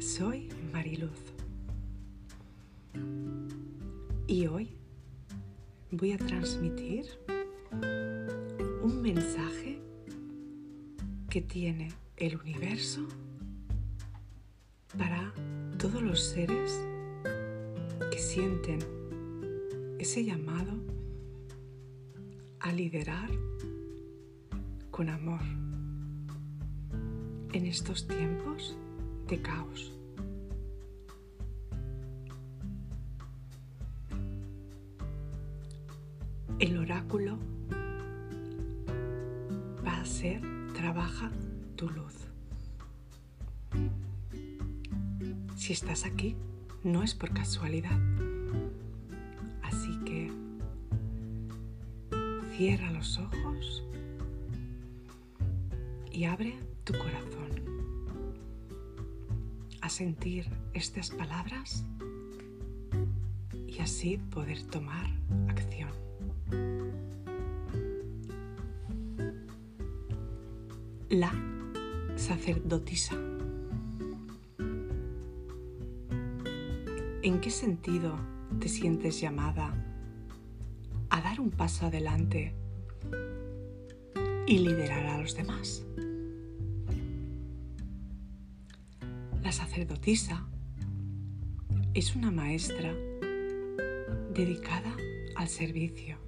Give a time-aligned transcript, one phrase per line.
[0.00, 1.10] Soy Mariluz.
[4.26, 4.70] Y hoy
[5.90, 7.04] voy a transmitir
[8.82, 9.78] un mensaje
[11.28, 13.06] que tiene el universo
[14.96, 15.32] para
[15.78, 16.80] todos los seres
[18.10, 18.78] que sienten
[19.98, 20.72] ese llamado
[22.60, 23.30] a liderar
[24.90, 25.69] con amor
[27.52, 28.76] en estos tiempos
[29.28, 29.92] de caos.
[36.58, 37.38] El oráculo
[39.84, 40.42] va a ser
[40.74, 41.30] trabaja
[41.76, 42.14] tu luz.
[45.56, 46.36] Si estás aquí,
[46.84, 47.98] no es por casualidad.
[49.62, 50.30] Así que
[52.56, 53.84] cierra los ojos
[56.10, 57.50] y abre tu corazón
[59.80, 61.84] a sentir estas palabras
[63.66, 65.06] y así poder tomar
[65.48, 65.90] acción.
[71.08, 71.32] La
[72.16, 73.14] sacerdotisa.
[77.22, 78.16] ¿En qué sentido
[78.58, 79.74] te sientes llamada
[81.10, 82.54] a dar un paso adelante
[84.50, 85.84] y liderar a los demás?
[89.44, 90.44] La sacerdotisa
[91.94, 92.92] es una maestra
[94.34, 94.96] dedicada
[95.36, 96.18] al servicio,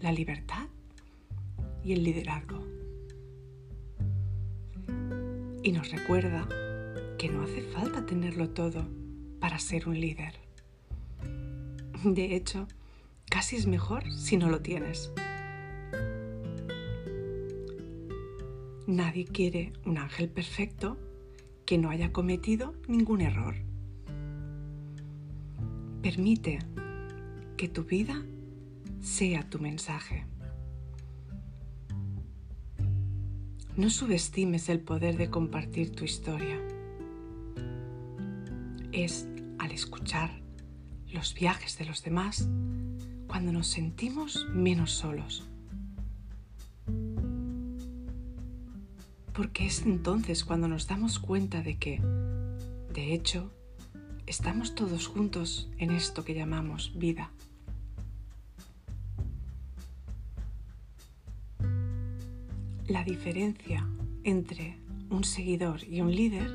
[0.00, 0.68] la libertad
[1.82, 2.64] y el liderazgo.
[5.64, 6.48] Y nos recuerda
[7.18, 8.86] que no hace falta tenerlo todo
[9.40, 10.34] para ser un líder.
[12.04, 12.68] De hecho,
[13.28, 15.10] casi es mejor si no lo tienes.
[18.88, 20.96] Nadie quiere un ángel perfecto
[21.66, 23.54] que no haya cometido ningún error.
[26.00, 26.60] Permite
[27.58, 28.24] que tu vida
[29.02, 30.24] sea tu mensaje.
[33.76, 36.58] No subestimes el poder de compartir tu historia.
[38.92, 39.28] Es
[39.58, 40.40] al escuchar
[41.12, 42.48] los viajes de los demás
[43.26, 45.47] cuando nos sentimos menos solos.
[49.38, 52.00] Porque es entonces cuando nos damos cuenta de que,
[52.92, 53.52] de hecho,
[54.26, 57.30] estamos todos juntos en esto que llamamos vida.
[62.88, 63.86] La diferencia
[64.24, 64.76] entre
[65.08, 66.50] un seguidor y un líder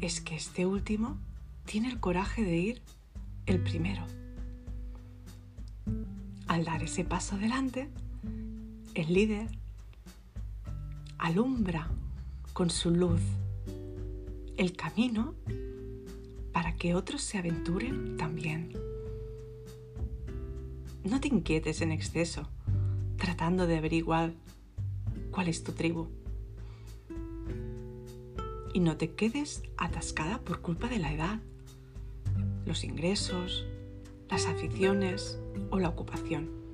[0.00, 1.18] es que este último
[1.64, 2.82] tiene el coraje de ir
[3.46, 4.06] el primero.
[6.46, 7.90] Al dar ese paso adelante,
[8.94, 9.48] el líder
[11.26, 11.88] alumbra
[12.52, 13.20] con su luz
[14.56, 15.34] el camino
[16.52, 18.72] para que otros se aventuren también.
[21.02, 22.48] No te inquietes en exceso
[23.16, 24.34] tratando de averiguar
[25.32, 26.06] cuál es tu tribu.
[28.72, 31.40] Y no te quedes atascada por culpa de la edad,
[32.66, 33.66] los ingresos,
[34.30, 36.65] las aficiones o la ocupación.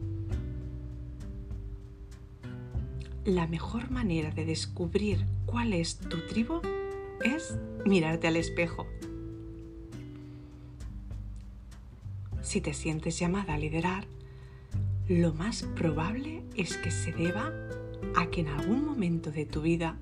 [3.24, 6.60] La mejor manera de descubrir cuál es tu tribu
[7.24, 8.86] es mirarte al espejo.
[12.42, 14.06] Si te sientes llamada a liderar,
[15.08, 17.52] lo más probable es que se deba
[18.16, 19.96] a que en algún momento de tu vida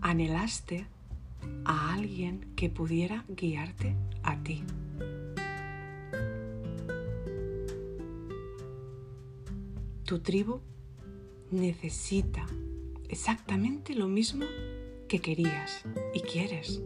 [0.00, 0.86] anhelaste
[1.64, 4.62] a alguien que pudiera guiarte a ti.
[10.04, 10.60] Tu tribu
[11.50, 12.46] necesita
[13.08, 14.44] exactamente lo mismo
[15.08, 15.82] que querías
[16.14, 16.82] y quieres.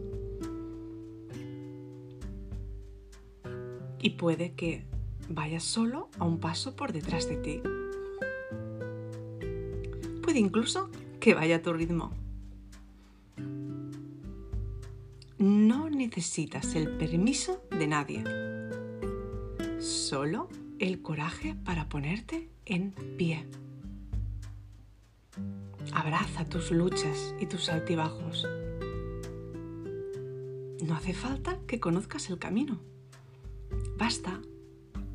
[4.01, 4.85] Y puede que
[5.29, 7.61] vayas solo a un paso por detrás de ti.
[10.21, 10.89] Puede incluso
[11.19, 12.11] que vaya a tu ritmo.
[15.37, 18.23] No necesitas el permiso de nadie,
[19.79, 20.47] solo
[20.79, 23.45] el coraje para ponerte en pie.
[25.93, 28.47] Abraza tus luchas y tus altibajos.
[30.85, 32.79] No hace falta que conozcas el camino.
[33.97, 34.41] Basta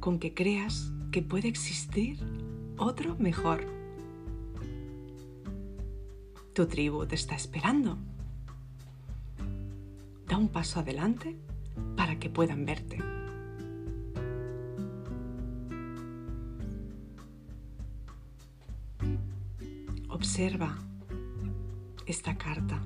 [0.01, 2.19] con que creas que puede existir
[2.77, 3.67] otro mejor.
[6.53, 7.99] Tu tribu te está esperando.
[10.27, 11.37] Da un paso adelante
[11.97, 13.18] para que puedan verte.
[20.19, 20.77] Observa
[22.05, 22.83] esta carta.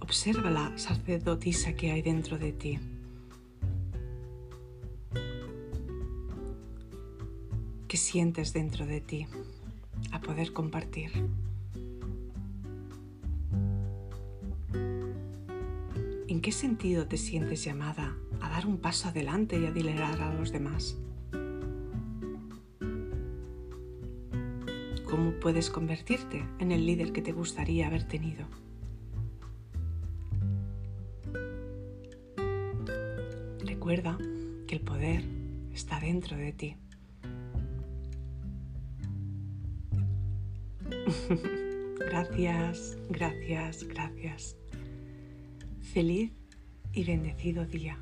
[0.00, 2.78] Observa la sacerdotisa que hay dentro de ti.
[7.86, 9.26] ¿Qué sientes dentro de ti
[10.10, 11.10] a poder compartir?
[16.28, 20.32] ¿En qué sentido te sientes llamada a dar un paso adelante y a liderar a
[20.32, 20.96] los demás?
[25.12, 28.46] ¿Cómo puedes convertirte en el líder que te gustaría haber tenido?
[33.62, 34.16] Recuerda
[34.66, 35.22] que el poder
[35.74, 36.76] está dentro de ti.
[41.98, 44.56] gracias, gracias, gracias.
[45.92, 46.32] Feliz
[46.94, 48.00] y bendecido día.